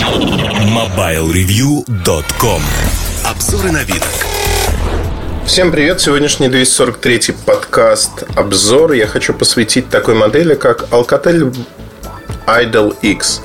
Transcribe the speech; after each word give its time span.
MobileReview.com 0.00 2.62
Обзоры 3.22 3.70
на 3.70 3.84
вид. 3.84 4.02
Всем 5.44 5.70
привет! 5.70 6.00
Сегодняшний 6.00 6.48
243 6.48 7.34
подкаст 7.44 8.24
обзор 8.34 8.92
я 8.92 9.06
хочу 9.06 9.34
посвятить 9.34 9.90
такой 9.90 10.14
модели, 10.14 10.54
как 10.54 10.84
Alcatel 10.90 11.54
Idol 12.46 12.96
X. 13.02 13.42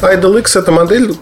Idol 0.00 0.40
X 0.40 0.56
это 0.56 0.72
модель, 0.72 1.14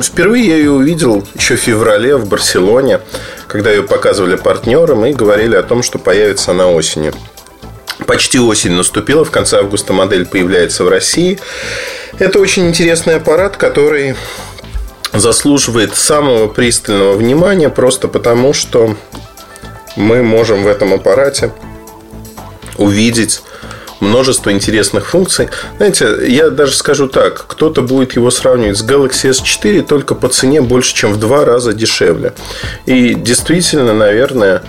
впервые 0.00 0.48
я 0.48 0.56
ее 0.56 0.72
увидел 0.72 1.24
еще 1.36 1.54
в 1.54 1.60
феврале 1.60 2.16
в 2.16 2.28
Барселоне, 2.28 3.02
когда 3.46 3.70
ее 3.70 3.84
показывали 3.84 4.34
партнерам 4.34 5.06
и 5.06 5.12
говорили 5.12 5.54
о 5.54 5.62
том, 5.62 5.84
что 5.84 6.00
появится 6.00 6.50
она 6.50 6.66
осенью. 6.66 7.14
Почти 8.06 8.38
осень 8.38 8.72
наступила, 8.72 9.24
в 9.24 9.30
конце 9.30 9.58
августа 9.58 9.92
модель 9.92 10.26
появляется 10.26 10.84
в 10.84 10.88
России. 10.88 11.38
Это 12.18 12.38
очень 12.38 12.68
интересный 12.68 13.16
аппарат, 13.16 13.56
который 13.56 14.14
заслуживает 15.12 15.96
самого 15.96 16.48
пристального 16.48 17.14
внимания 17.14 17.70
просто 17.70 18.08
потому, 18.08 18.52
что 18.52 18.96
мы 19.96 20.22
можем 20.22 20.64
в 20.64 20.68
этом 20.68 20.92
аппарате 20.92 21.52
увидеть 22.76 23.42
множество 24.00 24.50
интересных 24.50 25.06
функций. 25.06 25.48
Знаете, 25.76 26.16
я 26.26 26.50
даже 26.50 26.74
скажу 26.74 27.08
так, 27.08 27.46
кто-то 27.46 27.82
будет 27.82 28.16
его 28.16 28.30
сравнивать 28.30 28.78
с 28.78 28.84
Galaxy 28.84 29.30
S4 29.30 29.82
только 29.82 30.14
по 30.14 30.28
цене 30.28 30.60
больше, 30.60 30.94
чем 30.94 31.12
в 31.12 31.18
два 31.18 31.44
раза 31.44 31.72
дешевле. 31.72 32.34
И 32.86 33.14
действительно, 33.14 33.94
наверное, 33.94 34.62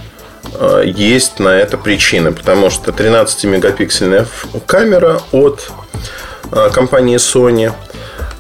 есть 0.84 1.40
на 1.40 1.50
это 1.50 1.78
причины, 1.78 2.32
потому 2.32 2.70
что 2.70 2.92
13-мегапиксельная 2.92 4.28
камера 4.66 5.22
от 5.32 5.70
э, 6.52 6.70
компании 6.72 7.18
Sony, 7.18 7.74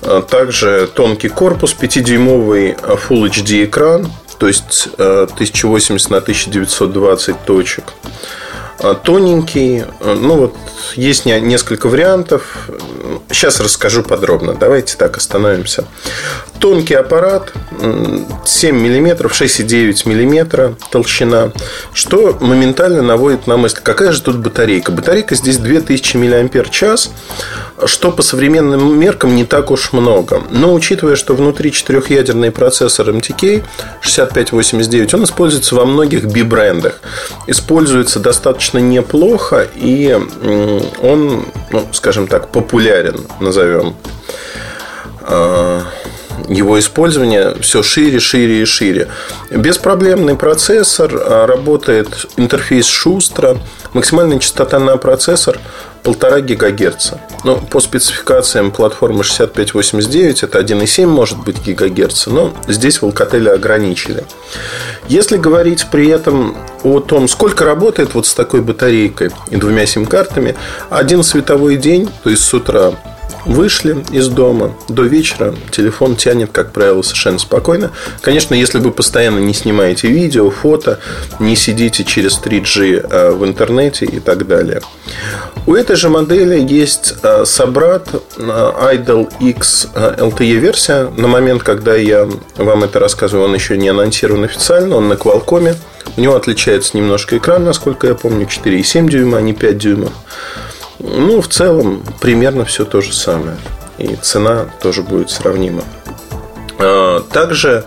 э, 0.01 0.23
также 0.29 0.87
тонкий 0.93 1.29
корпус, 1.29 1.75
5-дюймовый 1.79 2.75
Full 2.75 3.29
HD 3.29 3.65
экран, 3.65 4.11
то 4.37 4.47
есть 4.47 4.89
1080 4.97 6.09
на 6.09 6.17
1920 6.17 7.45
точек. 7.45 7.85
Тоненький, 9.03 9.85
ну 10.01 10.35
вот 10.35 10.55
есть 10.95 11.25
несколько 11.25 11.87
вариантов. 11.87 12.69
Сейчас 13.31 13.61
расскажу 13.61 14.03
подробно. 14.03 14.53
Давайте 14.53 14.97
так 14.97 15.15
остановимся. 15.15 15.85
Тонкий 16.59 16.95
аппарат, 16.95 17.53
7 18.45 18.75
мм, 18.75 19.27
6,9 19.27 20.07
мм 20.07 20.75
толщина, 20.89 21.51
что 21.93 22.37
моментально 22.39 23.01
наводит 23.01 23.45
на 23.47 23.57
мысль, 23.57 23.79
какая 23.83 24.11
же 24.11 24.21
тут 24.21 24.37
батарейка. 24.37 24.91
Батарейка 24.91 25.35
здесь 25.35 25.57
2000 25.57 26.17
мАч, 26.17 27.09
что 27.85 28.11
по 28.11 28.21
современным 28.21 28.97
меркам 28.99 29.35
не 29.35 29.45
так 29.45 29.69
уж 29.69 29.93
много. 29.93 30.41
Но 30.49 30.73
учитывая, 30.73 31.15
что 31.15 31.35
внутри 31.35 31.71
четырехъядерный 31.71 32.51
процессор 32.51 33.09
MTK 33.09 33.63
6589, 34.01 35.13
он 35.13 35.23
используется 35.25 35.75
во 35.75 35.85
многих 35.85 36.25
B-брендах. 36.25 37.01
Используется 37.47 38.19
достаточно 38.19 38.79
неплохо 38.79 39.67
и 39.75 40.17
он, 41.01 41.45
ну, 41.71 41.87
скажем 41.91 42.27
так, 42.27 42.49
популярен, 42.49 43.25
назовем 43.39 43.95
а, 45.21 45.83
его 46.47 46.79
использование 46.79 47.55
все 47.61 47.83
шире, 47.83 48.19
шире 48.19 48.61
и 48.61 48.65
шире. 48.65 49.07
Беспроблемный 49.49 50.35
процессор, 50.35 51.11
а, 51.13 51.47
работает 51.47 52.27
интерфейс 52.37 52.85
шустро, 52.85 53.57
максимальная 53.93 54.39
частота 54.39 54.79
на 54.79 54.97
процессор 54.97 55.59
1,5 56.03 56.55
ГГц. 56.55 57.11
Ну, 57.43 57.57
по 57.57 57.79
спецификациям 57.79 58.71
платформы 58.71 59.23
6589 59.23 60.43
это 60.43 60.59
1,7 60.59 61.07
может 61.07 61.39
быть 61.39 61.63
ГГц, 61.63 62.27
но 62.27 62.53
здесь 62.67 63.01
в 63.01 63.05
Alcatel 63.05 63.49
ограничили. 63.49 64.23
Если 65.07 65.37
говорить 65.37 65.87
при 65.91 66.09
этом 66.09 66.55
о 66.83 66.99
том, 66.99 67.27
сколько 67.27 67.65
работает 67.65 68.13
вот 68.13 68.27
с 68.27 68.33
такой 68.33 68.61
батарейкой 68.61 69.31
и 69.49 69.55
двумя 69.55 69.85
сим-картами, 69.85 70.55
один 70.89 71.23
световой 71.23 71.77
день, 71.77 72.09
то 72.23 72.29
есть 72.29 72.43
с 72.43 72.53
утра 72.53 72.93
Вышли 73.45 74.03
из 74.11 74.27
дома 74.27 74.75
до 74.89 75.03
вечера, 75.03 75.53
телефон 75.71 76.15
тянет, 76.15 76.49
как 76.51 76.71
правило, 76.71 77.03
совершенно 77.03 77.37
спокойно. 77.37 77.91
Конечно, 78.21 78.55
если 78.55 78.79
вы 78.79 78.91
постоянно 78.91 79.39
не 79.39 79.53
снимаете 79.53 80.07
видео, 80.07 80.49
фото, 80.49 80.99
не 81.39 81.55
сидите 81.55 82.03
через 82.03 82.39
3G 82.39 83.07
а, 83.09 83.31
в 83.33 83.45
интернете 83.45 84.05
и 84.05 84.19
так 84.19 84.47
далее. 84.47 84.81
У 85.67 85.75
этой 85.75 85.95
же 85.95 86.09
модели 86.09 86.59
есть 86.59 87.15
а, 87.21 87.45
собрат 87.45 88.09
а, 88.39 88.93
Idol 88.93 89.31
X 89.39 89.89
LTE 89.93 90.55
версия. 90.55 91.11
На 91.15 91.27
момент, 91.27 91.61
когда 91.61 91.95
я 91.95 92.27
вам 92.57 92.83
это 92.83 92.99
рассказываю, 92.99 93.45
он 93.45 93.53
еще 93.53 93.77
не 93.77 93.89
анонсирован 93.89 94.43
официально, 94.43 94.95
он 94.95 95.07
на 95.07 95.13
Qualcomm. 95.13 95.75
У 96.17 96.21
него 96.21 96.35
отличается 96.35 96.97
немножко 96.97 97.37
экран, 97.37 97.63
насколько 97.63 98.07
я 98.07 98.15
помню, 98.15 98.47
4,7 98.47 99.09
дюйма, 99.09 99.37
а 99.37 99.41
не 99.41 99.53
5 99.53 99.77
дюймов. 99.77 100.13
Ну, 100.99 101.41
в 101.41 101.47
целом, 101.47 102.03
примерно 102.21 102.65
все 102.65 102.85
то 102.85 103.01
же 103.01 103.13
самое. 103.13 103.57
И 103.97 104.15
цена 104.15 104.65
тоже 104.81 105.01
будет 105.01 105.29
сравнима. 105.29 105.83
А, 106.79 107.21
также 107.21 107.85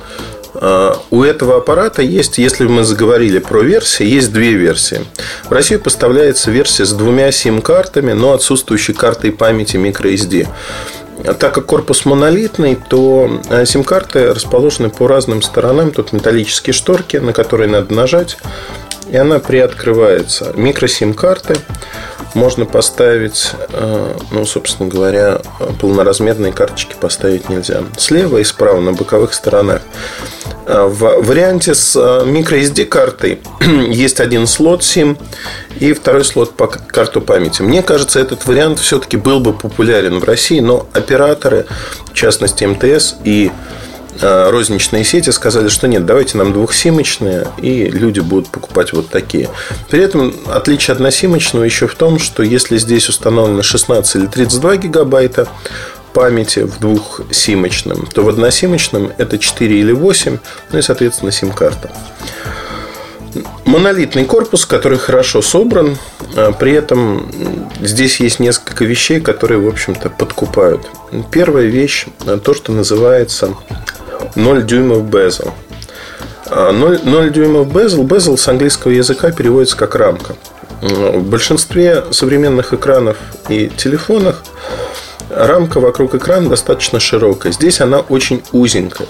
а, 0.54 1.00
у 1.10 1.22
этого 1.22 1.56
аппарата 1.56 2.02
есть, 2.02 2.38
если 2.38 2.66
мы 2.66 2.84
заговорили 2.84 3.38
про 3.38 3.60
версии, 3.60 4.06
есть 4.06 4.32
две 4.32 4.52
версии. 4.52 5.04
В 5.44 5.52
Россию 5.52 5.80
поставляется 5.80 6.50
версия 6.50 6.84
с 6.84 6.92
двумя 6.92 7.30
сим-картами, 7.32 8.12
но 8.12 8.32
отсутствующей 8.32 8.94
картой 8.94 9.32
памяти 9.32 9.76
microSD. 9.76 10.48
Так 11.24 11.52
как 11.52 11.66
корпус 11.66 12.04
монолитный, 12.04 12.78
то 12.88 13.40
а, 13.50 13.64
сим-карты 13.64 14.32
расположены 14.32 14.88
по 14.90 15.06
разным 15.06 15.42
сторонам. 15.42 15.90
Тут 15.90 16.12
металлические 16.12 16.72
шторки, 16.72 17.16
на 17.16 17.32
которые 17.32 17.68
надо 17.68 17.92
нажать, 17.94 18.38
и 19.10 19.16
она 19.16 19.38
приоткрывается. 19.38 20.52
Микросим-карты 20.54 21.56
можно 22.34 22.66
поставить, 22.66 23.52
э, 23.72 24.14
ну, 24.30 24.44
собственно 24.44 24.88
говоря, 24.88 25.40
полноразмерные 25.80 26.52
карточки 26.52 26.94
поставить 27.00 27.48
нельзя. 27.48 27.82
Слева 27.96 28.38
и 28.38 28.44
справа 28.44 28.80
на 28.80 28.92
боковых 28.92 29.32
сторонах. 29.34 29.82
Э, 30.66 30.84
в 30.84 31.22
варианте 31.22 31.74
с 31.74 31.96
э, 31.96 32.24
microSD 32.26 32.84
картой 32.84 33.40
есть 33.88 34.20
один 34.20 34.46
слот 34.46 34.82
SIM 34.82 35.18
и 35.80 35.92
второй 35.92 36.24
слот 36.24 36.54
по 36.54 36.66
карту 36.66 37.20
памяти. 37.20 37.62
Мне 37.62 37.82
кажется, 37.82 38.20
этот 38.20 38.46
вариант 38.46 38.78
все-таки 38.78 39.16
был 39.16 39.40
бы 39.40 39.52
популярен 39.52 40.18
в 40.18 40.24
России, 40.24 40.60
но 40.60 40.86
операторы, 40.92 41.66
в 42.06 42.12
частности 42.12 42.64
МТС 42.64 43.16
и 43.24 43.50
Э, 43.50 43.67
розничные 44.20 45.04
сети 45.04 45.30
сказали, 45.30 45.68
что 45.68 45.88
нет, 45.88 46.06
давайте 46.06 46.38
нам 46.38 46.52
двухсимочные, 46.52 47.46
и 47.58 47.84
люди 47.86 48.20
будут 48.20 48.48
покупать 48.48 48.92
вот 48.92 49.08
такие. 49.08 49.48
При 49.90 50.00
этом 50.00 50.34
отличие 50.46 50.92
от 50.92 51.00
насимочного 51.00 51.64
еще 51.64 51.86
в 51.86 51.94
том, 51.94 52.18
что 52.18 52.42
если 52.42 52.78
здесь 52.78 53.08
установлено 53.08 53.62
16 53.62 54.16
или 54.16 54.26
32 54.26 54.76
гигабайта 54.76 55.48
памяти 56.12 56.60
в 56.60 56.80
двухсимочном, 56.80 58.06
то 58.06 58.22
в 58.22 58.28
односимочном 58.28 59.12
это 59.18 59.38
4 59.38 59.78
или 59.78 59.92
8, 59.92 60.38
ну 60.72 60.78
и, 60.78 60.82
соответственно, 60.82 61.30
сим-карта. 61.30 61.90
Монолитный 63.64 64.24
корпус, 64.24 64.66
который 64.66 64.98
хорошо 64.98 65.42
собран, 65.42 65.96
э, 66.36 66.52
при 66.58 66.72
этом 66.72 67.30
здесь 67.80 68.20
есть 68.20 68.40
несколько 68.40 68.84
вещей, 68.84 69.20
которые, 69.20 69.60
в 69.60 69.68
общем-то, 69.68 70.10
подкупают. 70.10 70.88
Первая 71.30 71.66
вещь– 71.66 72.06
то, 72.44 72.54
что 72.54 72.72
называется 72.72 73.54
0 74.34 74.62
дюймов 74.64 75.04
безел. 75.04 75.52
0, 76.50 77.00
0 77.04 77.30
дюймов 77.30 77.72
безел. 77.72 78.04
Безел 78.04 78.36
с 78.38 78.48
английского 78.48 78.92
языка 78.92 79.30
переводится 79.30 79.76
как 79.76 79.94
рамка. 79.94 80.34
В 80.80 81.22
большинстве 81.22 82.04
современных 82.10 82.72
экранов 82.72 83.16
и 83.48 83.68
телефонах 83.76 84.44
рамка 85.46 85.80
вокруг 85.80 86.14
экрана 86.14 86.48
достаточно 86.48 87.00
широкая. 87.00 87.52
Здесь 87.52 87.80
она 87.80 88.00
очень 88.00 88.42
узенькая. 88.52 89.08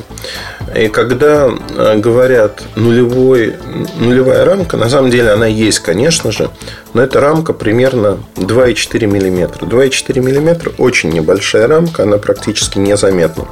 И 0.77 0.89
когда 0.89 1.49
э, 1.49 1.99
говорят 1.99 2.63
нулевой, 2.77 3.57
нулевая 3.99 4.45
рамка, 4.45 4.77
на 4.77 4.89
самом 4.89 5.11
деле 5.11 5.31
она 5.31 5.47
есть, 5.47 5.81
конечно 5.81 6.31
же, 6.31 6.51
но 6.93 7.03
эта 7.03 7.21
рамка 7.21 7.53
примерно 7.53 8.19
2,4 8.37 9.07
мм. 9.07 9.59
2,4 9.61 10.21
мм 10.21 10.73
очень 10.79 11.11
небольшая 11.11 11.67
рамка, 11.67 12.03
она 12.03 12.19
практически 12.19 12.79
незаметна. 12.79 13.47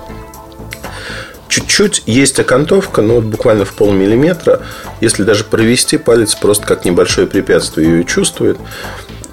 Чуть-чуть 1.48 2.02
есть 2.06 2.38
окантовка, 2.38 3.02
но 3.02 3.14
вот 3.14 3.24
буквально 3.24 3.64
в 3.64 3.72
полмиллиметра. 3.72 4.62
Если 5.00 5.22
даже 5.22 5.44
провести 5.44 5.96
палец 5.96 6.34
просто 6.34 6.66
как 6.66 6.84
небольшое 6.84 7.26
препятствие 7.26 7.88
ее 7.88 8.04
чувствует 8.04 8.58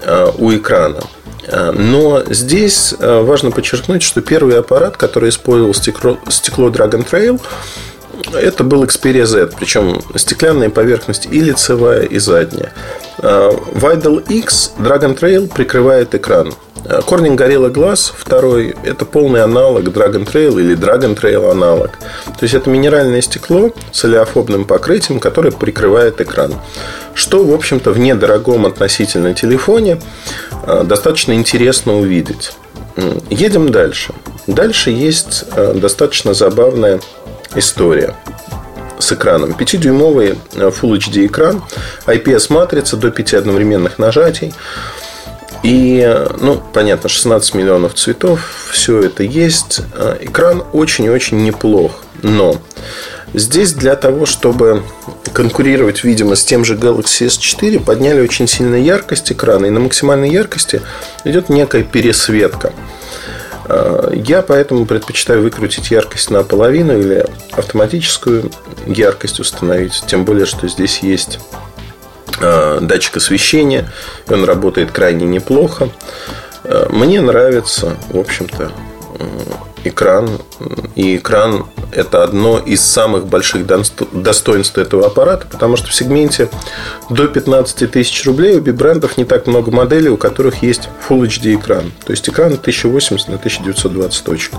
э, 0.04 0.28
у 0.38 0.54
экрана. 0.54 1.02
Э, 1.48 1.72
но 1.72 2.24
здесь 2.30 2.94
э, 2.98 3.22
важно 3.22 3.52
подчеркнуть, 3.52 4.04
что 4.04 4.22
первый 4.22 4.58
аппарат, 4.58 4.98
который 4.98 5.30
использовал 5.30 5.74
стекло, 5.74 6.18
стекло 6.30 6.70
Dragon 6.70 7.08
Trail, 7.10 7.40
это 8.34 8.64
был 8.64 8.84
Xperia 8.84 9.26
Z, 9.26 9.52
причем 9.58 10.02
стеклянная 10.16 10.70
поверхность 10.70 11.28
и 11.30 11.40
лицевая, 11.40 12.04
и 12.04 12.20
задняя. 12.20 12.72
В 13.18 13.86
Idol 13.86 14.24
X 14.30 14.74
Dragon 14.78 15.18
Trail 15.18 15.52
прикрывает 15.54 16.14
экран. 16.16 16.54
Corning 16.84 17.38
Gorilla 17.38 17.72
Glass 17.72 18.12
второй– 18.16 18.76
это 18.84 19.06
полный 19.06 19.42
аналог 19.42 19.84
Dragon 19.86 20.26
Trail 20.26 20.60
или 20.60 20.76
Dragon 20.78 21.20
Trail 21.20 21.50
аналог. 21.50 21.92
То 22.26 22.44
есть, 22.44 22.54
это 22.54 22.70
минеральное 22.70 23.22
стекло 23.22 23.72
с 23.92 24.04
олеофобным 24.04 24.66
покрытием, 24.66 25.20
которое 25.20 25.52
прикрывает 25.52 26.20
экран. 26.20 26.56
Что, 27.14 27.44
в 27.44 27.54
общем-то, 27.54 27.92
в 27.92 28.00
недорогом 28.00 28.66
относительно 28.66 29.34
телефоне 29.34 30.02
достаточно 30.84 31.34
интересно 31.34 31.98
увидеть. 31.98 32.54
Едем 33.30 33.72
дальше. 33.72 34.14
Дальше 34.46 34.90
есть 34.90 35.46
достаточно 35.56 36.34
забавная 36.34 37.00
история 37.56 38.16
с 39.00 39.12
экраном. 39.12 39.52
5-дюймовый 39.52 40.38
Full 40.54 40.98
HD 40.98 41.26
экран, 41.28 41.64
IPS-матрица 42.06 42.98
до 42.98 43.10
5 43.10 43.34
одновременных 43.36 44.00
нажатий. 44.00 44.54
И, 45.64 46.28
ну, 46.40 46.62
понятно, 46.74 47.10
16 47.10 47.56
миллионов 47.56 47.94
цветов, 47.94 48.70
все 48.72 49.02
это 49.02 49.24
есть. 49.24 49.82
Экран 50.20 50.64
очень-очень 50.74 51.44
неплох. 51.44 52.04
Но 52.22 52.58
здесь 53.34 53.74
для 53.74 53.96
того, 53.96 54.26
чтобы 54.26 54.84
конкурировать, 55.34 56.04
видимо, 56.04 56.36
с 56.36 56.44
тем 56.44 56.66
же 56.66 56.76
Galaxy 56.76 57.28
S4, 57.28 57.84
подняли 57.84 58.22
очень 58.22 58.48
сильно 58.48 58.76
яркость 58.76 59.32
экрана. 59.32 59.66
И 59.68 59.70
на 59.70 59.80
максимальной 59.80 60.30
яркости 60.30 60.82
идет 61.24 61.50
некая 61.50 61.84
пересветка. 61.84 62.74
Э, 63.66 64.12
я 64.14 64.42
поэтому 64.42 64.86
предпочитаю 64.86 65.42
выкрутить 65.42 65.92
яркость 65.92 66.30
наполовину 66.30 67.00
или 67.00 67.26
автоматическую 67.52 68.52
яркость 68.86 69.40
установить. 69.40 70.04
Тем 70.08 70.26
более, 70.26 70.46
что 70.46 70.68
здесь 70.68 71.00
есть 71.00 71.40
датчик 72.40 73.18
освещения. 73.18 73.90
Он 74.30 74.44
работает 74.44 74.92
крайне 74.92 75.26
неплохо. 75.26 75.90
Э, 76.64 76.88
мне 76.90 77.22
нравится, 77.22 77.98
в 78.10 78.18
общем-то, 78.18 78.72
экран. 79.84 80.30
И 80.96 81.18
экран– 81.18 81.66
это 81.92 82.24
одно 82.24 82.60
из 82.60 82.82
самых 82.82 83.28
больших 83.28 83.66
достоинств 83.66 84.78
этого 84.78 85.08
аппарата, 85.08 85.46
потому 85.50 85.76
что 85.76 85.88
в 85.90 85.94
сегменте 85.94 86.50
до 87.10 87.28
15 87.28 87.92
тысяч 87.92 88.26
рублей 88.26 88.58
у 88.58 88.62
брендов 88.62 89.18
не 89.18 89.26
так 89.26 89.48
много 89.48 89.72
моделей, 89.72 90.10
у 90.10 90.18
которых 90.18 90.64
есть 90.64 90.90
Full 91.08 91.28
HD 91.28 91.56
экран. 91.56 91.92
То 92.06 92.12
есть 92.12 92.28
экран 92.30 92.54
1080 92.54 93.28
на 93.28 93.36
1920 93.36 94.24
точек. 94.24 94.54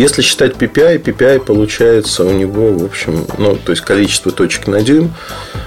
Если 0.00 0.22
считать 0.22 0.52
PPI, 0.52 1.02
PPI 1.02 1.40
получается 1.40 2.24
у 2.24 2.30
него, 2.30 2.72
в 2.72 2.84
общем, 2.86 3.26
ну, 3.36 3.54
то 3.54 3.72
есть 3.72 3.82
количество 3.82 4.32
точек 4.32 4.66
на 4.66 4.80
дюйм 4.80 5.12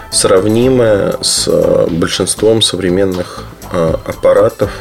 сравнимое 0.10 1.18
с 1.22 1.48
э, 1.48 1.88
большинством 1.92 2.64
современных 2.64 3.46
э, 3.72 3.94
аппаратов, 4.08 4.72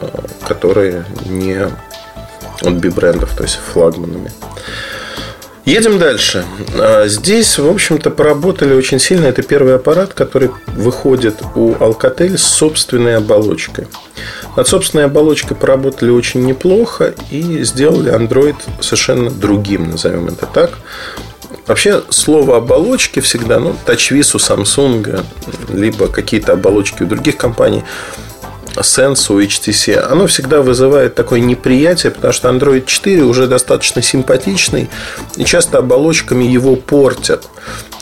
э, 0.00 0.06
которые 0.48 1.04
не 1.26 1.58
от 2.62 2.74
B-брендов, 2.78 3.36
то 3.36 3.42
есть 3.42 3.58
флагманами. 3.74 4.32
Едем 5.66 5.98
дальше. 5.98 6.46
Здесь, 7.04 7.58
в 7.58 7.68
общем-то, 7.68 8.10
поработали 8.10 8.72
очень 8.72 8.98
сильно. 8.98 9.26
Это 9.26 9.42
первый 9.42 9.74
аппарат, 9.74 10.14
который 10.14 10.50
выходит 10.68 11.34
у 11.54 11.74
Alcatel 11.74 12.38
с 12.38 12.42
собственной 12.42 13.18
оболочкой. 13.18 13.88
Над 14.56 14.68
собственной 14.68 15.06
оболочкой 15.06 15.56
поработали 15.56 16.10
очень 16.10 16.44
неплохо 16.44 17.14
и 17.30 17.62
сделали 17.64 18.12
Android 18.12 18.56
совершенно 18.80 19.30
другим, 19.30 19.90
назовем 19.90 20.28
это 20.28 20.46
так. 20.46 20.78
Вообще, 21.66 22.02
слово 22.10 22.56
оболочки 22.56 23.20
всегда, 23.20 23.60
ну, 23.60 23.74
TouchWiz 23.86 24.34
у 24.34 24.38
Samsung, 24.38 25.24
либо 25.72 26.08
какие-то 26.08 26.52
оболочки 26.52 27.02
у 27.02 27.06
других 27.06 27.36
компаний– 27.36 27.84
Sense 28.76 29.32
у 29.32 29.40
HTC, 29.40 29.98
оно 29.98 30.26
всегда 30.26 30.62
вызывает 30.62 31.14
такое 31.14 31.40
неприятие, 31.40 32.12
потому 32.12 32.32
что 32.32 32.48
Android 32.48 32.86
4 32.86 33.22
уже 33.22 33.46
достаточно 33.46 34.02
симпатичный, 34.02 34.88
и 35.36 35.44
часто 35.44 35.78
оболочками 35.78 36.44
его 36.44 36.76
портят. 36.76 37.48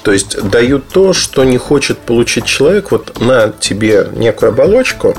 То 0.03 0.13
есть 0.13 0.41
дают 0.51 0.89
то, 0.89 1.13
что 1.13 1.45
не 1.45 1.59
хочет 1.59 1.99
получить 1.99 2.47
человек. 2.47 2.91
Вот 2.91 3.21
на 3.21 3.51
тебе 3.51 4.09
некую 4.15 4.51
оболочку 4.51 5.15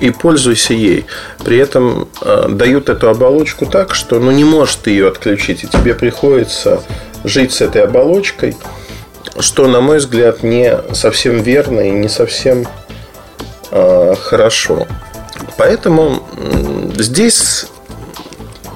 и 0.00 0.10
пользуйся 0.10 0.74
ей. 0.74 1.06
При 1.44 1.58
этом 1.58 2.08
э, 2.20 2.46
дают 2.48 2.88
эту 2.88 3.08
оболочку 3.08 3.66
так, 3.66 3.94
что 3.94 4.18
ну, 4.18 4.30
не 4.30 4.44
может 4.44 4.80
ты 4.80 4.90
ее 4.90 5.08
отключить, 5.08 5.64
и 5.64 5.68
тебе 5.68 5.94
приходится 5.94 6.82
жить 7.24 7.52
с 7.52 7.60
этой 7.60 7.82
оболочкой, 7.82 8.56
что, 9.38 9.66
на 9.66 9.80
мой 9.80 9.98
взгляд, 9.98 10.42
не 10.42 10.76
совсем 10.92 11.42
верно 11.42 11.80
и 11.80 11.90
не 11.90 12.08
совсем 12.08 12.66
Э, 13.76 14.14
хорошо. 14.16 14.86
Поэтому 15.56 16.22
здесь 16.96 17.66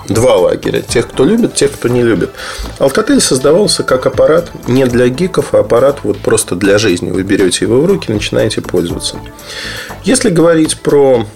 два 0.09 0.37
лагеря. 0.37 0.81
Тех, 0.81 1.09
кто 1.09 1.25
любит, 1.25 1.55
тех, 1.55 1.73
кто 1.73 1.89
не 1.89 2.03
любит. 2.03 2.31
Alcatel 2.79 3.21
создавался 3.21 3.83
как 3.83 4.07
аппарат 4.07 4.51
не 4.67 4.87
для 4.87 5.09
гиков, 5.09 5.55
а 5.55 5.61
аппарат 5.61 6.01
вот 6.03 6.19
просто 6.19 6.57
для 6.57 6.79
жизни. 6.79 7.11
Вы 7.11 7.23
берете 7.23 7.65
его 7.65 7.81
в 7.81 7.87
руки, 7.87 8.11
начинаете 8.11 8.61
пользоваться. 8.61 9.17
Если 10.05 10.31
говорить 10.31 10.81
про 10.81 11.27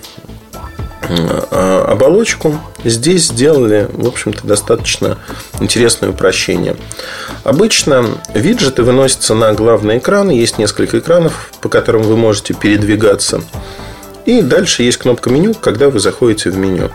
э, 1.09 1.85
оболочку, 1.89 2.59
здесь 2.85 3.29
сделали, 3.29 3.89
в 3.93 4.07
общем-то, 4.07 4.47
достаточно 4.47 5.19
интересное 5.61 6.11
упрощение. 6.11 6.77
Обычно 7.45 8.07
виджеты 8.35 8.83
выносятся 8.83 9.35
на 9.35 9.53
главный 9.53 9.99
экран. 9.99 10.31
Есть 10.31 10.59
несколько 10.59 10.99
экранов, 10.99 11.51
по 11.61 11.69
которым 11.69 12.03
вы 12.03 12.17
можете 12.17 12.55
передвигаться. 12.55 13.43
И 14.25 14.41
дальше 14.43 14.83
есть 14.83 14.99
кнопка 14.99 15.31
меню, 15.31 15.55
когда 15.55 15.89
вы 15.89 15.99
заходите 15.99 16.51
в 16.51 16.57
меню. 16.57 16.91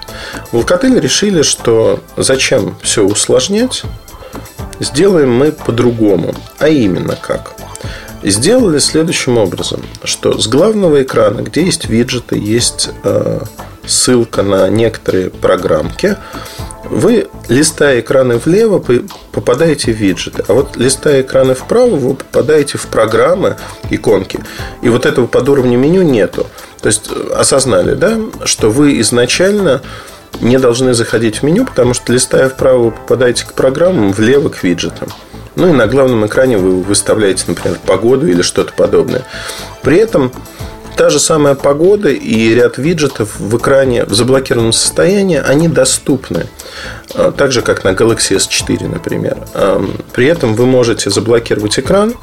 В 0.51 0.57
Alcatel 0.57 0.99
решили, 0.99 1.41
что 1.41 2.01
зачем 2.15 2.77
все 2.81 3.03
усложнять, 3.03 3.83
сделаем 4.79 5.33
мы 5.33 5.51
по-другому. 5.51 6.33
А 6.59 6.69
именно 6.69 7.15
как? 7.15 7.53
Сделали 8.23 8.79
следующим 8.79 9.37
образом, 9.37 9.81
что 10.03 10.39
с 10.39 10.47
главного 10.47 11.03
экрана, 11.03 11.41
где 11.41 11.63
есть 11.63 11.87
виджеты, 11.87 12.37
есть 12.37 12.89
э, 13.03 13.41
ссылка 13.85 14.43
на 14.43 14.67
некоторые 14.69 15.29
программки, 15.29 16.17
вы, 16.85 17.27
листая 17.47 17.99
экраны 17.99 18.37
влево, 18.37 18.83
попадаете 19.37 19.93
в 19.93 19.97
виджеты. 19.97 20.43
А 20.47 20.53
вот 20.53 20.77
листая 20.77 21.21
экраны 21.21 21.53
вправо, 21.53 21.95
вы 21.95 22.15
попадаете 22.15 22.79
в 22.79 22.87
программы, 22.87 23.55
иконки. 23.91 24.39
И 24.81 24.89
вот 24.89 25.05
этого 25.05 25.27
под 25.27 25.47
уровнем 25.47 25.79
меню 25.79 26.01
нету. 26.01 26.47
То 26.81 26.87
есть 26.87 27.11
э, 27.11 27.33
осознали, 27.35 27.93
да, 27.93 28.17
что 28.45 28.71
вы 28.71 28.99
изначально 29.01 29.83
не 30.41 30.57
должны 30.57 30.95
заходить 30.95 31.37
в 31.37 31.43
меню, 31.43 31.65
потому 31.65 31.93
что 31.93 32.11
листая 32.11 32.49
вправо, 32.49 32.85
вы 32.85 32.91
попадаете 32.91 33.45
к 33.45 33.53
программам, 33.53 34.11
влево 34.11 34.49
к 34.49 34.63
виджетам. 34.63 35.09
Ну 35.55 35.69
и 35.69 35.71
на 35.71 35.85
главном 35.85 36.25
экране 36.25 36.57
вы 36.57 36.81
выставляете, 36.81 37.43
например, 37.45 37.77
погоду 37.85 38.25
или 38.25 38.41
что-то 38.41 38.73
подобное. 38.73 39.23
При 39.83 39.97
этом 39.97 40.31
та 40.95 41.11
же 41.11 41.19
самая 41.19 41.53
погода 41.53 42.09
и 42.09 42.55
ряд 42.55 42.79
виджетов 42.79 43.39
в 43.39 43.55
экране 43.55 44.03
в 44.03 44.15
заблокированном 44.15 44.73
состоянии, 44.73 45.37
они 45.37 45.67
доступны. 45.67 46.47
А, 47.13 47.31
так 47.31 47.51
же, 47.51 47.61
как 47.61 47.83
на 47.83 47.89
Galaxy 47.89 48.37
S4, 48.37 48.87
например. 48.87 49.37
При 50.13 50.27
этом 50.27 50.55
вы 50.55 50.65
можете 50.65 51.09
заблокировать 51.09 51.79
экран, 51.79 52.13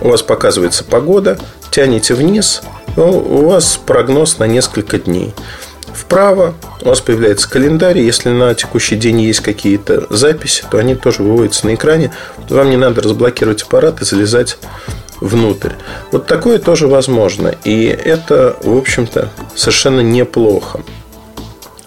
у 0.00 0.08
вас 0.08 0.22
показывается 0.22 0.84
погода, 0.84 1.38
тянете 1.70 2.14
вниз, 2.14 2.62
у 2.96 3.46
вас 3.46 3.78
прогноз 3.84 4.38
на 4.38 4.44
несколько 4.44 4.98
дней. 4.98 5.34
Вправо 5.92 6.54
у 6.82 6.88
вас 6.88 7.00
появляется 7.00 7.48
календарь. 7.48 7.98
Если 7.98 8.30
на 8.30 8.54
текущий 8.54 8.96
день 8.96 9.20
есть 9.20 9.40
какие-то 9.40 10.06
записи, 10.10 10.64
то 10.70 10.78
они 10.78 10.94
тоже 10.94 11.22
выводятся 11.22 11.66
на 11.66 11.74
экране. 11.74 12.12
Вам 12.48 12.70
не 12.70 12.76
надо 12.76 13.02
разблокировать 13.02 13.62
аппарат 13.62 14.00
и 14.00 14.04
залезать 14.04 14.58
внутрь. 15.20 15.72
Вот 16.12 16.26
такое 16.26 16.58
тоже 16.58 16.86
возможно. 16.86 17.54
И 17.64 17.84
это, 17.84 18.56
в 18.62 18.76
общем-то, 18.76 19.30
совершенно 19.54 20.00
неплохо. 20.00 20.80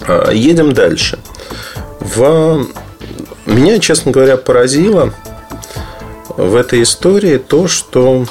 А, 0.02 0.32
едем 0.32 0.74
дальше. 0.74 1.18
В... 2.00 2.66
Меня, 3.46 3.80
честно 3.80 4.12
говоря, 4.12 4.38
поразило 4.38 5.14
в 6.30 6.56
этой 6.56 6.84
истории 6.84 7.38
то, 7.38 7.68
что 7.68 8.26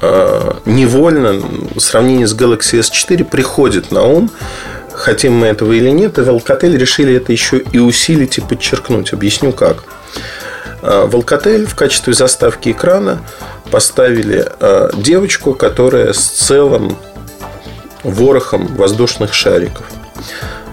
э, 0.00 0.52
невольно 0.64 1.34
в 1.74 1.80
сравнении 1.80 2.24
с 2.24 2.34
Galaxy 2.34 2.80
S4 2.80 3.24
приходит 3.24 3.90
на 3.92 4.02
ум, 4.04 4.30
хотим 4.92 5.34
мы 5.34 5.46
этого 5.46 5.72
или 5.72 5.90
нет, 5.90 6.18
и 6.18 6.22
в 6.22 6.28
Alcatel 6.28 6.76
решили 6.76 7.14
это 7.14 7.32
еще 7.32 7.58
и 7.58 7.78
усилить 7.78 8.38
и 8.38 8.40
подчеркнуть. 8.40 9.12
Объясню 9.12 9.52
как. 9.52 9.84
В 10.80 11.14
Alcatel 11.16 11.66
в 11.66 11.74
качестве 11.74 12.14
заставки 12.14 12.70
экрана 12.70 13.20
поставили 13.70 14.46
э, 14.60 14.90
девочку, 14.96 15.54
которая 15.54 16.12
с 16.12 16.20
целым 16.20 16.96
ворохом 18.02 18.66
воздушных 18.76 19.34
шариков 19.34 19.84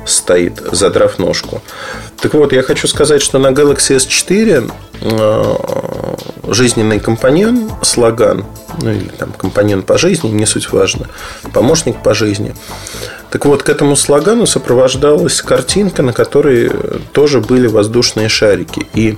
стоит, 0.06 0.62
задрав 0.72 1.20
ножку. 1.20 1.62
Так 2.22 2.34
вот, 2.34 2.54
я 2.54 2.64
хочу 2.64 2.88
сказать, 2.88 3.22
что 3.22 3.40
на 3.40 3.48
Galaxy 3.48 3.98
S4 3.98 4.72
э, 5.02 6.52
жизненный 6.54 7.00
компаньон, 7.00 7.72
слоган, 7.82 8.46
ну 8.82 8.92
или 8.92 9.10
там 9.10 9.32
компаньон 9.34 9.84
по 9.84 9.98
жизни, 9.98 10.30
не 10.30 10.46
суть 10.46 10.72
важно, 10.72 11.10
помощник 11.54 12.02
по 12.02 12.14
жизни, 12.14 12.56
Так 13.32 13.46
вот, 13.46 13.64
к 13.64 13.70
этому 13.70 13.96
слогану 13.96 14.46
сопровождалась 14.46 15.42
картинка, 15.42 16.04
на 16.04 16.14
которой 16.14 16.72
тоже 17.12 17.42
были 17.42 17.68
воздушные 17.68 18.30
шарики. 18.30 18.88
И 18.94 19.18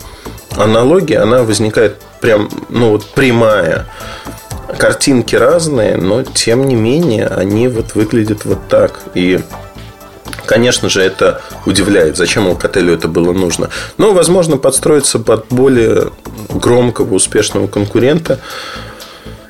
аналогия, 0.55 1.19
она 1.19 1.43
возникает 1.43 1.97
прям, 2.19 2.49
ну 2.69 2.91
вот 2.91 3.05
прямая. 3.05 3.85
Картинки 4.77 5.35
разные, 5.35 5.97
но 5.97 6.23
тем 6.23 6.67
не 6.67 6.75
менее 6.75 7.27
они 7.27 7.67
вот 7.67 7.95
выглядят 7.95 8.43
вот 8.43 8.67
так. 8.67 8.99
И 9.13 9.39
Конечно 10.47 10.89
же, 10.89 11.01
это 11.01 11.41
удивляет, 11.65 12.15
зачем 12.15 12.47
Alcatel 12.47 12.93
это 12.93 13.07
было 13.09 13.33
нужно. 13.33 13.69
Но, 13.97 14.13
возможно, 14.13 14.57
подстроиться 14.57 15.19
под 15.19 15.47
более 15.49 16.11
громкого, 16.49 17.15
успешного 17.15 17.67
конкурента, 17.67 18.39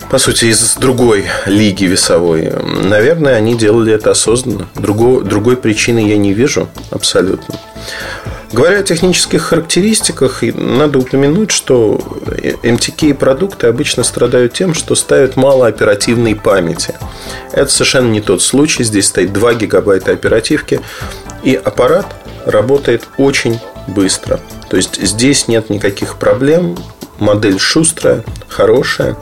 по 0.10 0.18
сути, 0.18 0.46
из 0.46 0.75
другой 0.75 1.25
лиги 1.46 1.84
весовой. 1.86 2.51
Наверное, 2.84 3.36
они 3.36 3.56
делали 3.56 3.94
это 3.94 4.12
осознанно. 4.12 4.68
Другой, 4.75 5.24
другой 5.24 5.56
причины 5.56 6.00
я 6.00 6.18
не 6.18 6.34
вижу 6.34 6.68
абсолютно. 6.89 7.56
Говоря 8.51 8.80
о 8.80 8.84
технических 8.84 9.42
характеристиках, 9.42 10.42
надо 10.42 11.00
упомянуть, 11.00 11.51
что 11.51 12.00
MTK 12.63 13.13
продукты 13.13 13.68
обычно 13.68 14.04
страдают 14.04 14.54
тем, 14.54 14.74
что 14.74 14.96
ставят 14.96 15.36
мало 15.36 15.68
оперативной 15.68 16.34
памяти. 16.34 16.96
Это 17.51 17.70
совершенно 17.70 18.10
не 18.10 18.22
тот 18.22 18.42
случай. 18.42 18.84
Здесь 18.84 19.08
стоит 19.08 19.34
2 19.34 19.56
гигабайта 19.56 20.13
оперативки, 20.13 20.80
и 21.44 21.56
аппарат 21.56 22.08
работает 22.46 23.08
очень 23.18 23.60
быстро. 23.88 24.39
То 24.70 24.77
есть 24.77 25.01
здесь 25.01 25.48
нет 25.48 25.70
никаких 25.70 26.18
проблем. 26.18 26.77
Модель 27.20 27.60
шустрая, 27.60 28.24
хорошая 28.48 29.18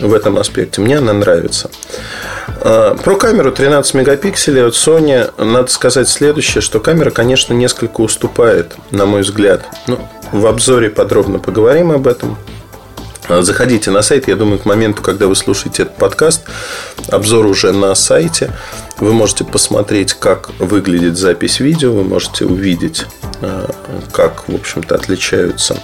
в 0.00 0.14
этом 0.14 0.38
аспекте. 0.38 0.80
Мне 0.80 0.98
она 0.98 1.12
нравится. 1.12 1.70
А, 2.60 2.94
про 2.96 3.16
камеру 3.16 3.52
13 3.52 3.94
мегапикселей 3.94 4.66
от 4.66 4.74
Sony 4.74 5.30
надо 5.42 5.70
сказать 5.70 6.08
следующее, 6.08 6.60
что 6.60 6.80
камера, 6.80 7.10
конечно, 7.10 7.54
несколько 7.54 8.00
уступает, 8.00 8.74
на 8.90 9.06
мой 9.06 9.22
взгляд. 9.22 9.64
Ну, 9.86 9.98
в 10.32 10.46
обзоре 10.46 10.90
подробно 10.90 11.38
поговорим 11.38 11.92
об 11.92 12.06
этом. 12.06 12.36
А, 13.28 13.42
заходите 13.42 13.90
на 13.90 14.02
сайт. 14.02 14.28
Я 14.28 14.36
думаю, 14.36 14.58
к 14.58 14.64
моменту, 14.64 15.02
когда 15.02 15.26
вы 15.26 15.36
слушаете 15.36 15.82
этот 15.82 15.96
подкаст, 15.96 16.44
обзор 17.08 17.46
уже 17.46 17.72
на 17.72 17.94
сайте. 17.94 18.52
Вы 18.98 19.12
можете 19.12 19.44
посмотреть, 19.44 20.14
как 20.14 20.50
выглядит 20.58 21.16
запись 21.16 21.60
видео. 21.60 21.92
Вы 21.92 22.04
можете 22.04 22.46
увидеть, 22.46 23.06
а, 23.40 23.70
как, 24.12 24.48
в 24.48 24.54
общем-то, 24.54 24.94
отличаются 24.94 25.76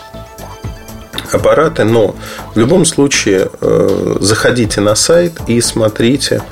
аппараты, 1.34 1.84
но 1.84 2.14
в 2.54 2.58
любом 2.58 2.84
случае 2.84 3.48
э, 3.60 4.16
заходите 4.20 4.80
на 4.80 4.94
сайт 4.94 5.32
и 5.46 5.60
смотрите, 5.60 6.42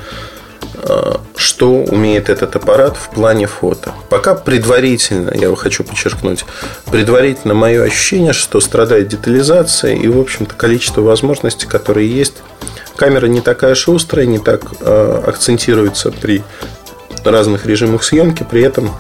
э, 0.75 1.15
что 1.37 1.71
умеет 1.71 2.29
этот 2.29 2.57
аппарат 2.57 2.97
в 2.97 3.11
плане 3.11 3.47
фото. 3.47 3.93
Пока 4.09 4.35
предварительно, 4.35 5.33
я 5.35 5.55
хочу 5.57 5.85
подчеркнуть, 5.85 6.45
предварительно 6.91 7.55
мое 7.55 7.83
ощущение, 7.83 8.33
что 8.33 8.61
страдает 8.61 9.09
детализация 9.09 9.95
и, 9.95 10.09
в 10.09 10.19
общем-то, 10.19 10.55
количество 10.55 11.01
возможностей, 11.01 11.67
которые 11.67 12.11
есть. 12.11 12.35
Камера 12.97 13.27
не 13.27 13.41
такая 13.41 13.75
шустрая, 13.75 14.27
не 14.27 14.39
так 14.39 14.63
э, 14.81 15.23
акцентируется 15.27 16.11
при 16.13 16.43
разных 17.25 17.67
режимах 17.67 18.03
съемки, 18.03 18.45
при 18.49 18.63
этом 18.63 18.91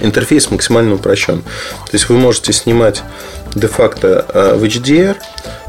интерфейс 0.00 0.50
максимально 0.50 0.94
упрощен. 0.94 1.42
То 1.42 1.90
есть 1.92 2.08
вы 2.08 2.16
можете 2.16 2.52
снимать 2.52 3.02
де-факто 3.54 4.26
э, 4.28 4.54
в 4.54 4.64
HDR, 4.64 5.16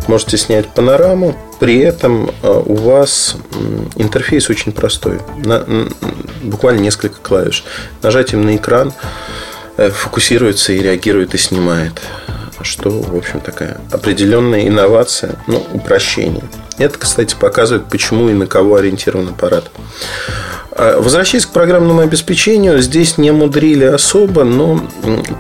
можете 0.08 0.38
снять 0.38 0.68
панораму, 0.68 1.36
при 1.60 1.80
этом 1.80 2.30
э, 2.44 2.64
у 2.66 2.76
вас 2.76 3.38
интерфейс 3.96 4.50
очень 4.50 4.72
простой, 4.72 5.20
буквально 6.44 6.82
несколько 6.82 7.18
клавиш. 7.22 7.64
Нажатием 8.02 8.46
на 8.46 8.56
экран 8.56 8.94
э, 9.78 9.90
фокусируется 9.90 10.74
и 10.74 10.80
реагирует 10.80 11.34
и 11.34 11.38
снимает. 11.38 11.94
Что, 12.62 12.90
в 12.90 13.16
общем, 13.16 13.40
такая 13.40 13.80
определенная 13.92 14.68
инновация, 14.68 15.36
ну, 15.46 15.66
упрощение. 15.74 16.44
Это, 16.80 16.98
кстати, 16.98 17.36
показывает, 17.40 17.86
почему 17.88 18.30
и 18.30 18.34
на 18.34 18.48
кого 18.48 18.76
ориентирован 18.76 19.30
аппарат. 19.30 19.70
А, 20.80 21.02
возвращаясь 21.02 21.48
к 21.48 21.50
программному 21.50 22.02
обеспечению, 22.02 22.80
здесь 22.82 23.18
не 23.18 23.32
мудрили 23.32 23.86
особо, 23.86 24.44
но 24.44 24.80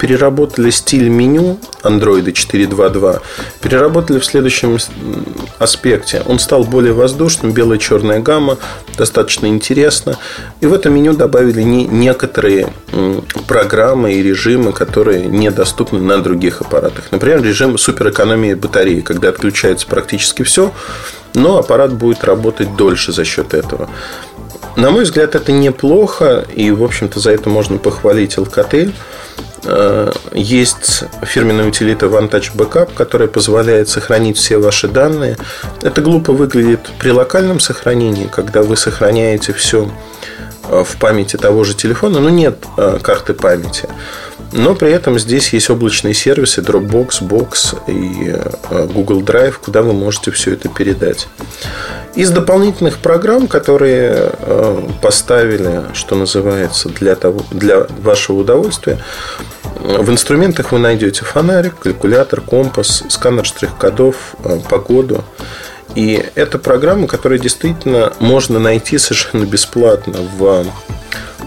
переработали 0.01 0.71
стиль 0.71 1.09
меню 1.09 1.59
Android 1.83 2.25
4.2.2, 2.25 3.21
переработали 3.61 4.17
в 4.17 4.25
следующем 4.25 4.79
аспекте. 5.59 6.23
Он 6.25 6.39
стал 6.39 6.63
более 6.63 6.93
воздушным, 6.93 7.51
белая 7.51 7.77
черная 7.77 8.19
гамма, 8.19 8.57
достаточно 8.97 9.45
интересно. 9.45 10.17
И 10.59 10.65
в 10.65 10.73
это 10.73 10.89
меню 10.89 11.13
добавили 11.13 11.61
некоторые 11.61 12.73
программы 13.47 14.13
и 14.13 14.23
режимы, 14.23 14.73
которые 14.73 15.25
недоступны 15.25 15.99
на 15.99 16.17
других 16.17 16.61
аппаратах. 16.61 17.11
Например, 17.11 17.43
режим 17.43 17.77
суперэкономии 17.77 18.55
батареи, 18.55 19.01
когда 19.01 19.29
отключается 19.29 19.85
практически 19.85 20.41
все, 20.41 20.73
но 21.35 21.59
аппарат 21.59 21.93
будет 21.93 22.23
работать 22.23 22.75
дольше 22.75 23.11
за 23.11 23.23
счет 23.23 23.53
этого. 23.53 23.87
На 24.75 24.91
мой 24.91 25.03
взгляд, 25.03 25.35
это 25.35 25.51
неплохо, 25.51 26.45
и, 26.53 26.69
в 26.71 26.83
общем-то, 26.83 27.19
за 27.19 27.31
это 27.31 27.49
можно 27.49 27.77
похвалить 27.77 28.37
Alcatel. 28.37 28.93
Э, 29.63 30.11
есть 30.33 31.03
фирменная 31.23 31.67
утилита 31.67 32.05
OneTouch 32.05 32.55
Backup, 32.55 32.93
которая 32.93 33.27
позволяет 33.27 33.89
сохранить 33.89 34.37
все 34.37 34.57
ваши 34.57 34.87
данные. 34.87 35.37
Это 35.81 36.01
глупо 36.01 36.31
выглядит 36.31 36.89
при 36.99 37.09
локальном 37.09 37.59
сохранении, 37.59 38.29
когда 38.31 38.61
вы 38.61 38.77
сохраняете 38.77 39.51
все 39.51 39.91
э, 40.69 40.83
в 40.83 40.97
памяти 40.97 41.37
того 41.37 41.63
же 41.63 41.73
телефона, 41.73 42.19
но 42.19 42.29
нет 42.29 42.63
э, 42.77 42.99
карты 43.01 43.33
памяти. 43.33 43.89
Но 44.53 44.75
при 44.75 44.91
этом 44.91 45.19
здесь 45.19 45.51
есть 45.51 45.69
облачные 45.69 46.13
сервисы 46.13 46.61
Dropbox, 46.61 47.21
Box 47.21 47.75
и 47.87 48.33
Google 48.93 49.21
Drive, 49.21 49.55
куда 49.61 49.81
вы 49.81 49.91
можете 49.91 50.31
все 50.31 50.53
это 50.53 50.69
передать. 50.69 51.27
Из 52.17 52.31
дополнительных 52.31 52.97
программ, 52.97 53.47
которые 53.47 54.31
э, 54.39 54.81
поставили, 55.03 55.83
что 55.93 56.15
называется, 56.15 56.89
для, 56.89 57.15
того, 57.15 57.41
для 57.51 57.85
вашего 58.01 58.37
удовольствия, 58.37 58.97
в 59.75 60.09
инструментах 60.09 60.71
вы 60.71 60.79
найдете 60.79 61.23
фонарик, 61.23 61.77
калькулятор, 61.77 62.41
компас, 62.41 63.03
сканер 63.07 63.45
штрих-кодов, 63.45 64.35
э, 64.43 64.57
погоду. 64.67 65.23
И 65.93 66.25
это 66.33 66.57
программы, 66.57 67.05
которые 67.05 67.39
действительно 67.39 68.11
можно 68.19 68.57
найти 68.57 68.97
совершенно 68.97 69.45
бесплатно 69.45 70.17
в 70.39 70.65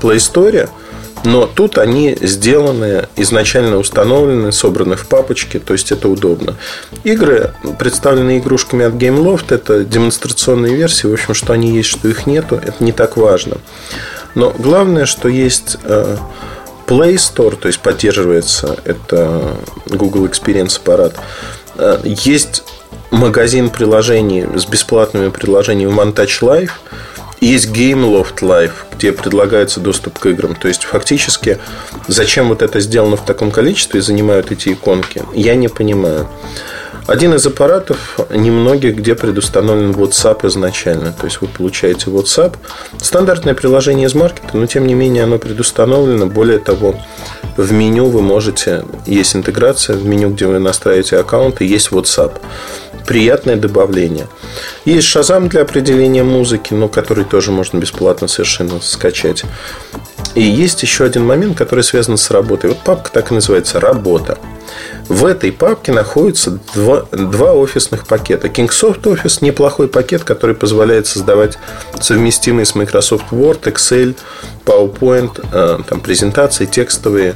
Play 0.01 0.19
Store– 0.19 0.69
но 1.25 1.47
тут 1.47 1.79
они 1.79 2.17
сделаны, 2.21 3.09
изначально 3.17 3.77
установлены, 3.77 4.53
собраны 4.53 4.97
в 4.97 5.07
папочке, 5.07 5.59
то 5.59 5.73
есть 5.73 5.93
это 5.93 6.09
удобно. 6.09 6.57
Игры 7.05 7.55
представлены 7.79 8.39
игрушками 8.39 8.85
от 8.85 8.95
GameLoft, 8.95 9.55
это 9.55 9.85
демонстрационные 9.85 10.75
версии, 10.75 11.07
в 11.07 11.13
общем, 11.13 11.35
что 11.35 11.53
они 11.53 11.73
есть, 11.73 11.89
что 11.89 12.09
их 12.09 12.27
нету, 12.27 12.57
это 12.57 12.83
не 12.83 12.93
так 12.93 13.17
важно. 13.17 13.59
Но 14.35 14.55
главное, 14.57 15.07
что 15.07 15.29
есть 15.29 15.77
э, 15.83 16.17
Play 16.87 17.15
Store, 17.15 17.57
то 17.57 17.69
есть 17.69 17.81
поддерживается 17.81 18.79
это 18.85 19.57
Google 19.87 20.27
Experience 20.27 20.79
аппарат. 20.79 21.15
Э, 21.77 21.99
есть 22.05 22.63
магазин 23.11 23.71
приложений 23.71 24.47
с 24.57 24.67
бесплатными 24.67 25.31
приложениями 25.31 25.93
OneTouch 25.93 26.41
Live– 26.41 26.71
есть 27.41 27.69
Game 27.69 28.05
Loft 28.05 28.41
Live, 28.41 28.73
где 28.93 29.13
предлагается 29.13 29.81
доступ 29.81 30.19
к 30.19 30.27
играм. 30.27 30.55
То 30.55 30.69
есть, 30.69 30.85
фактически, 30.85 31.59
зачем 32.07 32.49
вот 32.49 32.63
это 32.63 32.81
сделано 32.81 33.17
в 33.17 33.25
таком 33.25 33.51
количестве 33.51 34.01
и 34.01 34.03
занимают 34.03 34.53
эти 34.53 34.71
иконки, 34.73 35.23
я 35.35 35.55
не 35.55 35.69
понимаю. 35.69 36.29
Один 37.07 37.35
из 37.35 37.45
аппаратов 37.45 38.21
немногих, 38.31 38.95
где 38.95 39.15
предустановлен 39.17 39.91
WhatsApp 39.93 40.47
изначально. 40.47 41.13
То 41.13 41.25
есть 41.25 41.41
вы 41.41 41.49
получаете 41.49 42.11
WhatsApp. 42.11 42.55
Стандартное 42.99 43.55
приложение 43.55 44.07
из 44.07 44.15
маркета, 44.15 44.57
но 44.57 44.67
тем 44.67 44.87
не 44.87 44.95
менее 44.95 45.25
оно 45.25 45.39
предустановлено. 45.39 46.27
Более 46.27 46.59
того, 46.59 46.95
в 47.57 47.73
меню 47.73 48.07
вы 48.07 48.23
можете, 48.23 48.85
есть 49.07 49.35
интеграция, 49.35 49.97
в 49.97 50.05
меню, 50.05 50.31
где 50.31 50.47
вы 50.47 50.61
настраиваете 50.61 51.17
аккаунт, 51.19 51.61
и 51.63 51.67
есть 51.67 51.89
WhatsApp 51.89 52.35
приятное 53.07 53.57
добавление. 53.57 54.27
Есть 54.85 55.09
Shazam 55.15 55.49
для 55.49 55.63
определения 55.63 56.23
музыки, 56.23 56.75
но 56.75 56.89
который 56.89 57.25
тоже 57.25 57.51
можно 57.51 57.79
бесплатно 57.79 58.29
совершенно 58.29 58.81
скачать. 58.81 59.45
И 60.35 60.43
есть 60.43 60.83
еще 60.83 61.05
один 61.05 61.27
момент, 61.27 61.59
который 61.59 61.83
связан 61.83 62.17
с 62.17 62.31
работой. 62.31 62.71
Вот 62.71 62.79
папка 62.85 63.11
так 63.13 63.31
и 63.31 63.35
называется 63.35 63.81
«Работа». 63.81 64.39
В 65.09 65.27
этой 65.27 65.51
папке 65.51 65.91
находятся 65.91 66.61
два, 66.73 67.03
два 67.11 67.53
офисных 67.55 68.07
пакета. 68.07 68.47
Kingsoft 68.47 69.03
Office– 69.03 69.39
неплохой 69.41 69.89
пакет, 69.89 70.23
который 70.23 70.55
позволяет 70.55 71.09
создавать 71.09 71.59
совместимые 72.01 72.65
с 72.65 72.77
Microsoft 72.77 73.33
Word, 73.33 73.63
Excel, 73.63 74.15
PowerPoint, 74.65 75.45
э, 75.53 75.79
там, 75.89 76.01
презентации, 76.01 76.67
текстовые 76.67 77.35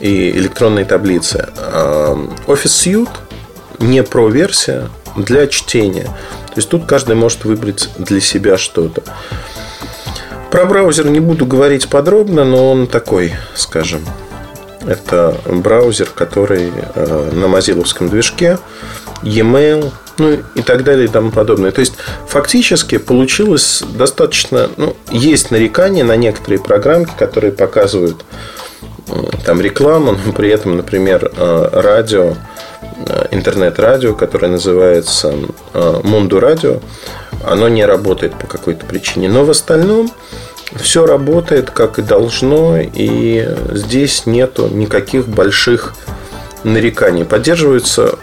и 0.00 0.30
электронные 0.30 0.84
таблицы. 0.84 1.48
Э, 1.56 2.16
Office 2.48 2.64
Suite– 2.64 3.08
не 3.78 4.02
про 4.02 4.28
версия 4.28 4.88
для 5.16 5.46
чтения. 5.46 6.04
То 6.04 6.54
есть 6.56 6.68
тут 6.68 6.86
каждый 6.86 7.16
может 7.16 7.44
выбрать 7.44 7.88
для 7.98 8.20
себя 8.20 8.58
что-то. 8.58 9.02
Про 10.50 10.64
браузер 10.64 11.06
не 11.06 11.20
буду 11.20 11.44
говорить 11.44 11.88
подробно, 11.88 12.44
но 12.44 12.70
он 12.70 12.86
такой, 12.86 13.34
скажем. 13.54 14.00
Это 14.86 15.36
браузер, 15.44 16.08
который 16.14 16.72
э, 16.94 17.30
на 17.32 17.48
мазиловском 17.48 18.08
движке, 18.08 18.58
e-mail, 19.22 19.92
ну 20.16 20.38
и 20.54 20.62
так 20.62 20.84
далее 20.84 21.04
и 21.04 21.08
тому 21.08 21.30
подобное. 21.30 21.70
То 21.70 21.80
есть, 21.80 21.94
фактически 22.26 22.96
получилось 22.96 23.82
достаточно... 23.86 24.70
Ну, 24.76 24.96
есть 25.10 25.50
нарекания 25.50 26.04
на 26.04 26.16
некоторые 26.16 26.60
программки, 26.60 27.12
которые 27.18 27.52
показывают 27.52 28.24
э, 29.08 29.12
там 29.44 29.60
рекламу, 29.60 30.16
но 30.24 30.32
при 30.32 30.48
этом, 30.48 30.76
например, 30.76 31.30
э, 31.36 31.68
радио, 31.72 32.34
интернет-радио, 33.30 34.14
которое 34.14 34.48
называется 34.48 35.32
Мунду 36.02 36.40
Радио, 36.40 36.80
оно 37.44 37.68
не 37.68 37.84
работает 37.84 38.34
по 38.34 38.46
какой-то 38.46 38.86
причине. 38.86 39.28
Но 39.28 39.44
в 39.44 39.50
остальном 39.50 40.10
все 40.76 41.06
работает 41.06 41.70
как 41.70 41.98
и 41.98 42.02
должно, 42.02 42.78
и 42.78 43.48
здесь 43.72 44.26
нету 44.26 44.68
никаких 44.68 45.28
больших 45.28 45.94
нареканий. 46.64 47.24
Поддерживаются 47.24 48.18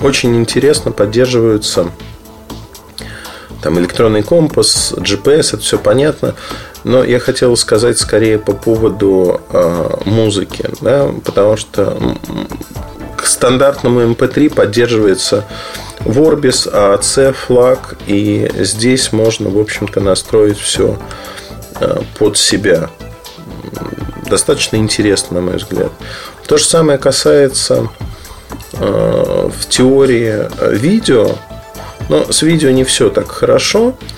очень 0.00 0.36
интересно, 0.36 0.92
поддерживаются 0.92 1.90
там 3.62 3.78
электронный 3.78 4.22
компас, 4.22 4.92
GPS, 4.96 5.54
это 5.54 5.58
все 5.58 5.78
понятно. 5.78 6.34
Но 6.84 7.02
я 7.02 7.18
хотел 7.18 7.56
сказать 7.56 7.98
скорее 7.98 8.38
по 8.38 8.52
поводу 8.52 9.40
э, 9.50 9.88
музыки, 10.04 10.70
да, 10.80 11.10
потому 11.24 11.56
что 11.56 11.98
стандартному 13.36 14.00
MP3 14.00 14.54
поддерживается 14.54 15.44
Vorbis, 16.00 16.72
AAC, 16.72 17.32
флаг, 17.32 17.96
и 18.06 18.50
здесь 18.58 19.12
можно, 19.12 19.50
в 19.50 19.58
общем-то, 19.58 20.00
настроить 20.00 20.58
все 20.58 20.98
э, 21.80 22.00
под 22.18 22.38
себя. 22.38 22.88
Достаточно 24.28 24.76
интересно, 24.76 25.40
на 25.40 25.46
мой 25.46 25.56
взгляд. 25.56 25.92
То 26.46 26.56
же 26.56 26.64
самое 26.64 26.98
касается 26.98 27.88
э, 28.72 29.50
в 29.50 29.68
теории 29.68 30.48
видео, 30.74 31.36
но 32.08 32.32
с 32.32 32.40
видео 32.40 32.70
не 32.70 32.84
все 32.84 33.10
так 33.10 33.30
хорошо, 33.30 33.94
э, 34.00 34.15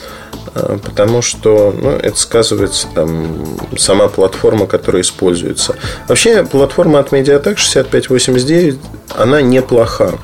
потому 0.55 1.23
что 1.23 1.75
ну, 1.77 1.91
это 1.91 2.17
сказывается 2.19 2.89
там 2.95 3.59
сама 3.77 4.09
платформа, 4.09 4.67
которая 4.67 5.03
используется. 5.03 5.77
Вообще 6.07 6.45
платформа 6.45 6.99
от 6.99 7.13
Mediatek 7.13 7.57
6589, 7.57 8.79
она 9.17 9.41
неплоха. 9.41 10.19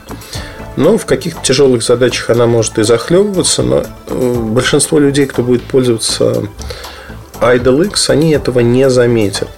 Но 0.76 0.98
в 0.98 1.06
каких-то 1.06 1.40
тяжелых 1.42 1.82
задачах 1.82 2.30
она 2.30 2.46
может 2.46 2.78
и 2.78 2.82
захлебываться, 2.82 3.62
но 3.62 3.84
э, 4.08 4.34
большинство 4.34 4.98
людей, 4.98 5.26
кто 5.26 5.42
будет 5.42 5.62
пользоваться 5.62 6.48
Idle 7.40 7.86
X, 7.86 8.10
они 8.10 8.32
этого 8.32 8.60
не 8.60 8.90
заметят. 8.90 9.48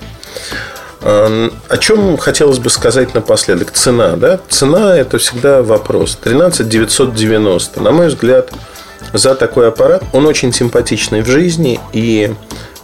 А, 1.03 1.51
о 1.69 1.79
чем 1.79 2.17
хотелось 2.17 2.59
бы 2.59 2.69
сказать 2.69 3.15
напоследок? 3.15 3.71
Цена. 3.71 4.17
Да? 4.17 4.41
Цена– 4.49 4.97
это 4.99 5.19
всегда 5.19 5.63
вопрос. 5.63 6.19
13 6.23 6.69
990. 6.69 7.81
На 7.81 7.93
мой 7.93 8.09
взгляд, 8.09 8.53
за 9.13 9.35
такой 9.35 9.69
аппарат 9.69 10.05
он 10.13 10.27
очень 10.27 10.53
симпатичный 10.53 11.23
в 11.23 11.27
жизни 11.27 11.81
и 11.93 12.35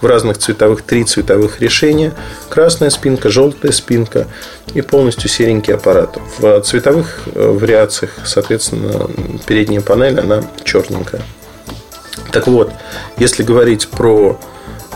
в 0.01 0.07
разных 0.07 0.39
цветовых, 0.39 0.83
три 0.83 1.05
цветовых 1.05 1.61
решения. 1.61 2.13
Красная 2.49 2.91
спинка, 2.91 3.31
желтая 3.31 3.73
спинка 3.73 4.27
и 4.75 4.83
полностью 4.83 5.31
серенький 5.31 5.75
аппарат. 5.75 6.19
В 6.39 6.61
цветовых 6.63 7.21
э, 7.27 7.49
вариациях, 7.49 8.11
соответственно, 8.25 9.09
передняя 9.47 9.81
панель, 9.81 10.19
она 10.19 10.43
черненькая. 10.65 11.23
Так 12.33 12.49
вот, 12.49 12.73
если 13.17 13.45
говорить 13.45 13.89
про 13.89 14.39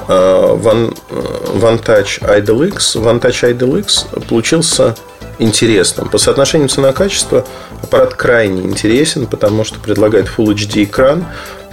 э, 0.09 0.13
One, 0.13 0.97
э, 1.11 1.15
Vantage 1.55 2.21
Idle 2.23 2.69
X, 2.69 2.97
Vantage 2.97 3.57
Idle 3.57 3.79
X 3.81 4.07
получился 4.29 4.97
интересным. 5.39 6.09
По 6.09 6.19
соотношению 6.19 6.69
цена-качество 6.69 7.45
аппарат 7.83 8.15
крайне 8.15 8.63
интересен, 8.63 9.27
потому 9.27 9.65
что 9.65 9.79
предлагает 9.79 10.27
Full 10.27 10.55
HD 10.55 10.85
экран, 10.85 11.27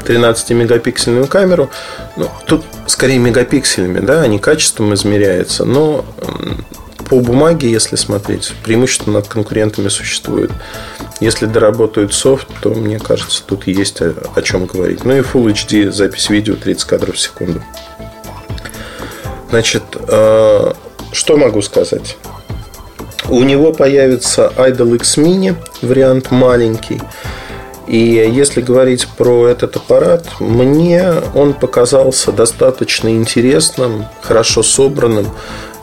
13-мегапиксельную 0.05 1.27
камеру. 1.27 1.69
Ну, 2.17 2.29
тут 2.45 2.65
скорее 2.87 3.19
мегапикселями, 3.19 3.99
да, 3.99 4.21
а 4.21 4.27
не 4.27 4.39
качеством 4.39 4.93
измеряется. 4.93 5.65
Но 5.65 6.05
по 7.09 7.19
бумаге, 7.19 7.69
если 7.69 7.95
смотреть, 7.95 8.53
преимущество 8.63 9.11
над 9.11 9.27
конкурентами 9.27 9.87
существует. 9.87 10.51
Если 11.19 11.45
доработают 11.45 12.13
софт, 12.13 12.47
то, 12.61 12.69
мне 12.69 12.99
кажется, 12.99 13.43
тут 13.45 13.67
есть 13.67 14.01
о, 14.01 14.13
о 14.35 14.41
чем 14.41 14.65
говорить. 14.65 15.05
Ну 15.05 15.15
и 15.15 15.21
Full 15.21 15.53
HD 15.53 15.91
запись 15.91 16.29
видео 16.29 16.55
30 16.55 16.83
кадров 16.85 17.15
в 17.15 17.19
секунду. 17.19 17.61
Значит, 19.49 19.83
э, 20.07 20.73
что 21.11 21.37
могу 21.37 21.61
сказать? 21.61 22.17
У 23.29 23.43
него 23.43 23.71
появится 23.71 24.51
Idol 24.57 24.95
X 24.95 25.17
Mini, 25.17 25.55
вариант 25.81 26.31
маленький. 26.31 27.01
И 27.87 27.97
если 27.97 28.61
говорить 28.61 29.07
про 29.17 29.47
этот 29.47 29.75
аппарат, 29.75 30.25
мне 30.39 31.13
он 31.35 31.53
показался 31.53 32.31
достаточно 32.31 33.09
интересным, 33.09 34.05
хорошо 34.21 34.63
собранным. 34.63 35.27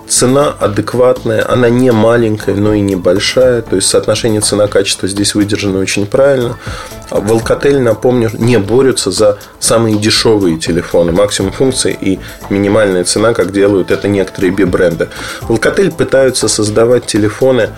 Цена 0.09 0.55
адекватная, 0.59 1.49
она 1.49 1.69
не 1.69 1.93
маленькая, 1.93 2.57
но 2.57 2.75
и 2.75 2.81
не 2.81 2.97
большая. 2.97 3.63
То 3.63 3.77
есть 3.77 3.89
соотношение 3.89 4.41
цена-качество 4.41 5.07
здесь 5.07 5.35
выдержано 5.35 5.79
очень 5.79 6.07
правильно. 6.07 6.57
А 7.11 7.21
в 7.21 7.33
Alcatel, 7.33 7.79
напомню, 7.79 8.31
не 8.33 8.59
борются 8.59 9.11
за 9.11 9.39
самые 9.59 9.97
дешевые 9.97 10.59
телефоны. 10.59 11.13
Максимум 11.13 11.53
функций 11.53 11.97
и 12.01 12.21
минимальная 12.49 13.05
цена, 13.05 13.35
как 13.35 13.53
делают 13.53 13.91
это 13.91 14.09
некоторые 14.09 14.53
би-бренды. 14.53 15.09
В 15.43 15.51
Alcatel 15.51 15.95
пытаются 15.95 16.49
создавать 16.49 17.07
телефоны 17.07 17.71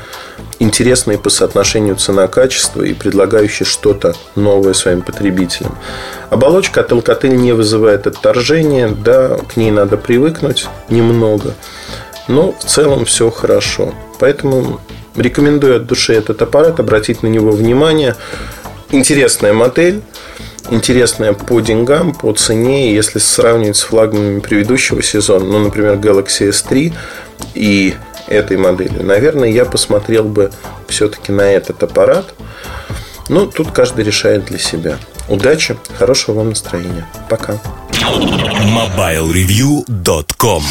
интересные 0.59 1.19
по 1.19 1.31
соотношению 1.31 1.97
цена-качество 1.97 2.83
и 2.83 2.95
предлагающие 2.95 3.67
что-то 3.67 4.15
новое 4.37 4.75
своим 4.75 5.03
потребителям. 5.03 5.77
Оболочка 6.31 6.81
от 6.81 6.93
Alcatel 6.93 7.35
не 7.35 7.53
вызывает 7.53 8.07
отторжения, 8.07 8.89
да, 8.89 9.39
к 9.39 9.57
ней 9.57 9.71
надо 9.71 9.97
привыкнуть 9.97 10.67
немного, 10.89 11.55
но 12.29 12.53
в 12.53 12.65
целом 12.65 13.05
все 13.05 13.31
хорошо. 13.31 13.93
Поэтому 14.19 14.81
рекомендую 15.17 15.77
от 15.77 15.87
души 15.87 16.15
этот 16.15 16.41
аппарат, 16.43 16.81
обратить 16.81 17.23
на 17.23 17.29
него 17.29 17.51
внимание. 17.51 18.15
Интересная 18.93 19.55
модель, 19.55 20.03
интересная 20.71 21.33
по 21.33 21.61
деньгам, 21.61 22.15
по 22.15 22.33
цене. 22.35 22.95
Если 22.95 23.19
сравнивать 23.19 23.79
с 23.79 23.83
флагманами 23.83 24.39
предыдущего 24.41 25.03
сезона, 25.03 25.47
ну, 25.47 25.59
например, 25.61 25.95
Galaxy 25.95 26.51
S3 26.51 26.93
и 27.55 27.95
этой 28.29 28.59
модели, 28.59 29.03
наверное, 29.03 29.49
я 29.49 29.65
посмотрел 29.65 30.25
бы 30.25 30.53
все-таки 30.89 31.33
на 31.33 31.51
этот 31.51 31.83
аппарат. 31.83 32.35
Но 33.29 33.47
тут 33.47 33.73
каждый 33.73 34.05
решает 34.05 34.45
для 34.45 34.59
себя. 34.59 34.99
Удачи, 35.29 35.77
хорошего 35.99 36.39
вам 36.39 36.51
настроения. 36.51 37.07
Пока. 37.31 37.59
MobileReview.com 38.03 40.63